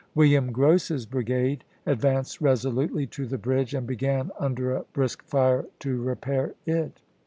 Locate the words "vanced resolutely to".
2.01-3.27